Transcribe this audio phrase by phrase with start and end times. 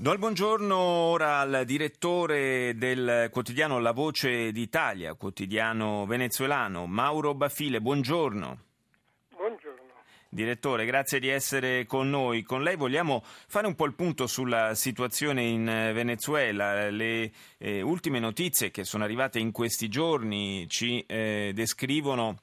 [0.00, 7.82] Do il buongiorno ora al direttore del quotidiano La Voce d'Italia, quotidiano venezuelano, Mauro Bafile.
[7.82, 8.62] Buongiorno.
[9.36, 9.92] Buongiorno.
[10.30, 12.44] Direttore, grazie di essere con noi.
[12.44, 16.88] Con lei vogliamo fare un po' il punto sulla situazione in Venezuela.
[16.88, 22.38] Le eh, ultime notizie che sono arrivate in questi giorni ci eh, descrivono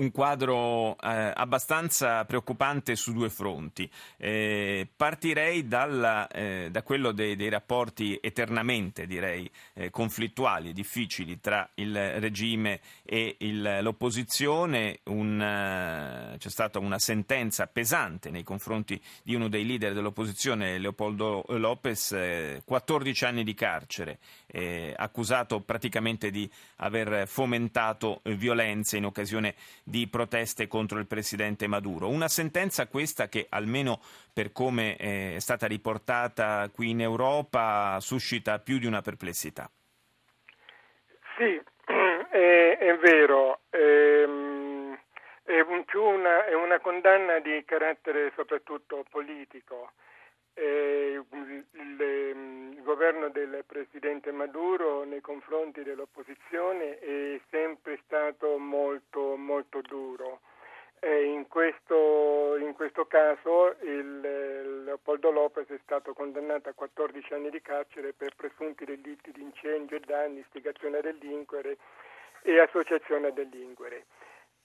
[0.00, 3.88] un quadro eh, abbastanza preoccupante su due fronti.
[4.16, 11.38] Eh, partirei dalla, eh, da quello dei, dei, rapporti eternamente, direi, eh, conflittuali e difficili
[11.40, 15.00] tra il regime e il, l'opposizione.
[15.04, 21.44] Un, eh, c'è stata una sentenza pesante nei confronti di uno dei leader dell'opposizione, Leopoldo
[21.48, 24.18] Lopez, 14 eh, anni di carcere,
[24.96, 29.54] accusato praticamente di aver fomentato violenze in occasione
[29.90, 32.08] di proteste contro il presidente Maduro.
[32.08, 34.00] Una sentenza questa che, almeno
[34.32, 39.68] per come è stata riportata qui in Europa, suscita più di una perplessità.
[41.36, 41.60] Sì,
[42.30, 43.60] è, è vero.
[43.70, 44.96] Ehm,
[45.42, 49.92] è, un, una, è una condanna di carattere soprattutto politico.
[50.54, 54.89] Eh, il, il, governo del presidente Maduro
[55.40, 60.40] confronti dell'opposizione è sempre stato molto, molto duro.
[61.02, 67.62] In, questo, in, questo, caso il, Leopoldo Lopez è stato condannato a 14 anni di
[67.62, 71.78] carcere per presunti delitti di incendio e danni, istigazione a delinquere
[72.42, 74.04] e associazione a delinquere.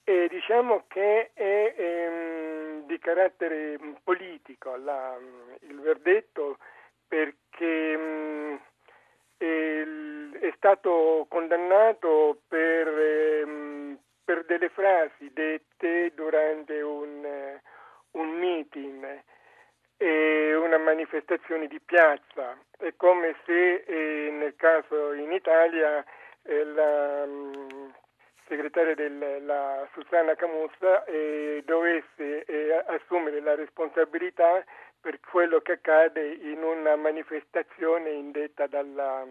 [0.04, 5.16] E diciamo che è ehm, di carattere politico la,
[5.60, 6.58] il verdetto
[7.08, 7.96] perché
[10.66, 17.24] stato condannato per, ehm, per, delle frasi dette durante un,
[18.10, 19.22] un meeting
[19.96, 22.58] e una manifestazione di piazza.
[22.76, 26.04] È come se eh, nel caso in Italia
[26.42, 27.28] eh, la,
[28.48, 34.64] segretaria della Susanna Camussa eh, dovesse eh, assumere la responsabilità
[35.00, 39.24] per quello che accade in una manifestazione indetta dalla,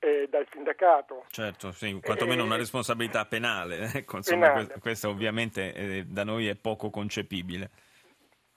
[0.00, 1.24] eh, dal sindacato.
[1.28, 3.90] Certo, sì, quantomeno una eh, responsabilità penale.
[3.98, 4.74] Ecco, insomma, penale.
[4.80, 7.70] Questo, ovviamente eh, da noi è poco concepibile.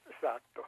[0.07, 0.67] Esatto.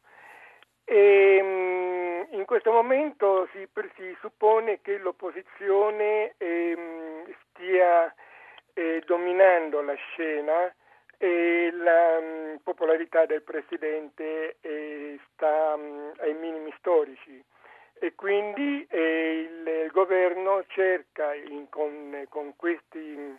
[0.84, 8.14] E, ehm, in questo momento si, si, suppone che l'opposizione ehm, stia
[8.74, 10.74] eh, dominando la scena
[11.18, 17.44] e la mh, mm, popolarità del presidente eh, sta mh, mm, ai minimi storici
[18.04, 18.93] e quindi eh,
[20.24, 23.38] governo cerca in, con, con, questi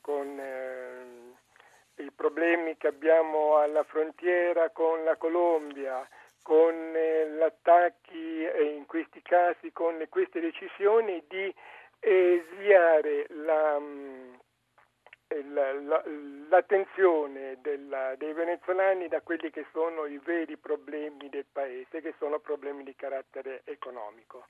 [0.00, 6.08] con eh, i problemi che abbiamo alla frontiera con la Colombia,
[6.42, 11.54] con eh, gli attacchi e in questi casi con queste decisioni di
[12.00, 14.34] eh, sviare la, mm,
[16.48, 22.38] l'attenzione della, dei venezuelani da quelli che sono i veri problemi del paese, che sono
[22.38, 24.46] problemi di carattere economico.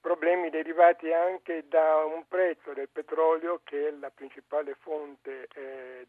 [0.00, 6.06] Problemi derivati anche da un prezzo del petrolio che è la principale fonte eh,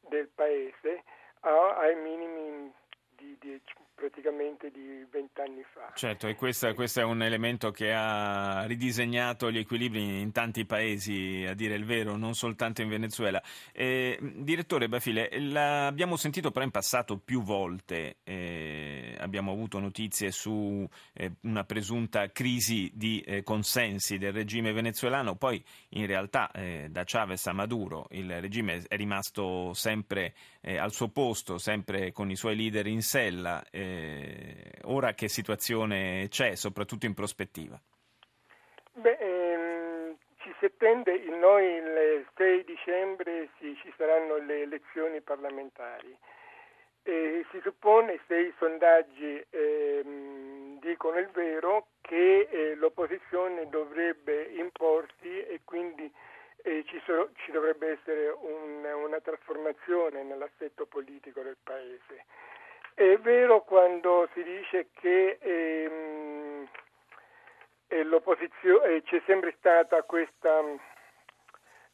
[0.00, 1.02] del paese
[1.40, 2.72] ai minimi
[4.22, 5.90] praticamente di vent'anni fa.
[5.94, 11.44] Certo, e questo, questo, è un elemento che ha ridisegnato gli equilibri in tanti paesi,
[11.46, 13.42] a dire il vero, non soltanto in Venezuela.
[13.72, 20.88] Eh, direttore Bafile, l'abbiamo sentito però in passato più volte, eh, abbiamo avuto notizie su
[21.14, 27.02] eh, una presunta crisi di eh, consensi del regime venezuelano, poi in realtà eh, da
[27.04, 32.36] Chavez a Maduro il regime è rimasto sempre eh, al suo posto, sempre con i
[32.36, 33.64] suoi leader in sella.
[33.70, 34.11] Eh,
[34.84, 37.80] ora che situazione c'è, soprattutto in prospettiva?
[38.94, 46.16] Beh, ehm, ci si attende, noi il 6 dicembre ci, ci saranno le elezioni parlamentari.
[47.04, 55.40] E si suppone, se i sondaggi ehm, dicono il vero, che eh, l'opposizione dovrebbe imporsi
[55.46, 56.12] e quindi
[56.62, 62.24] eh, ci, so, ci, dovrebbe essere un, una trasformazione nell'assetto politico del Paese.
[62.94, 66.68] È vero quando si dice che ehm,
[67.88, 70.60] eh, eh c'è sempre stata questa,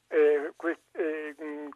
[0.09, 1.69] eh, quest, eh, mm,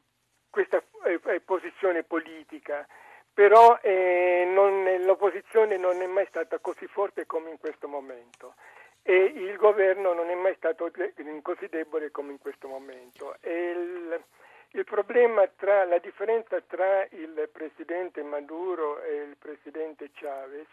[0.50, 2.86] questa eh, posizione politica,
[3.32, 8.54] però eh, non, l'opposizione non è mai stata così forte come in questo momento
[9.02, 10.90] e il governo non è mai stato
[11.42, 13.36] così debole come in questo momento.
[14.72, 20.68] Il, problema tra la differenza tra il presidente Maduro e il presidente Chavez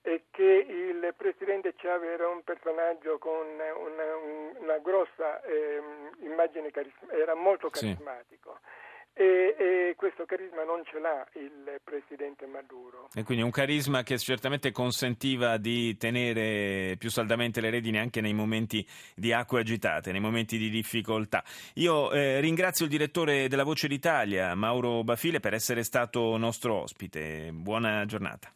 [0.00, 4.16] è che il presidente Chavez era un personaggio con una,
[4.60, 5.80] una grossa eh,
[6.20, 8.58] immagine carismatica, era molto carismatico.
[8.60, 8.67] Sì
[9.18, 13.08] e, e, questo carisma non ce l'ha il presidente Maduro.
[13.12, 18.32] E quindi un carisma che certamente consentiva di tenere più saldamente le redini anche nei
[18.32, 18.86] momenti
[19.16, 21.42] di acque agitate, nei momenti di difficoltà.
[21.74, 27.50] Io eh, ringrazio il direttore della Voce d'Italia, Mauro Bafile, per essere stato nostro ospite.
[27.52, 28.46] Buona giornata.